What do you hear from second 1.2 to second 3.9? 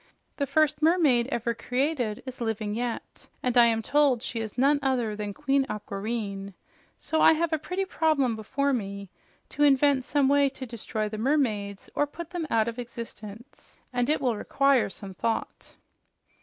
ever created is living yet, and I am